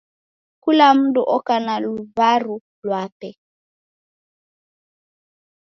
Kula 0.63 0.87
mndu 0.97 1.21
oko 1.35 1.55
na 1.65 1.75
luw'aru 1.83 2.55
lwape. 2.85 3.29